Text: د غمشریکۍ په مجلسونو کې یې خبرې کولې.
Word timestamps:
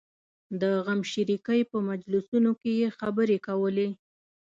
د 0.61 0.63
غمشریکۍ 0.85 1.61
په 1.71 1.77
مجلسونو 1.89 2.51
کې 2.61 2.71
یې 2.81 2.89
خبرې 2.99 3.37
کولې. 3.47 3.89